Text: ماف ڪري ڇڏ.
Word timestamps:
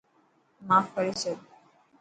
ماف 0.67 0.85
ڪري 0.95 1.11
ڇڏ. 1.21 1.37